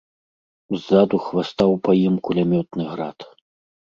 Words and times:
Ззаду 0.77 1.19
хвастаў 1.25 1.71
па 1.87 1.91
ім 2.07 2.15
кулямётны 2.29 2.83
град. 2.95 3.19